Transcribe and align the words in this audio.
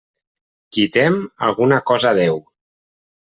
Qui 0.77 0.85
tem, 0.95 1.19
alguna 1.49 1.79
cosa 1.91 2.15
deu. 2.21 2.41